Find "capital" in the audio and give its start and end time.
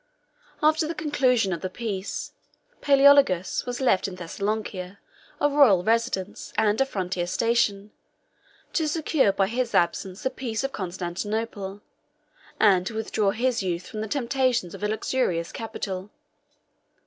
15.51-16.09